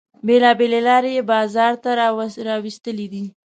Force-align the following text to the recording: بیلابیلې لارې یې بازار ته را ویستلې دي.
بیلابیلې 0.27 0.81
لارې 0.87 1.11
یې 1.17 1.23
بازار 1.31 1.73
ته 1.83 1.89
را 2.49 2.57
ویستلې 2.63 3.07
دي. 3.13 3.23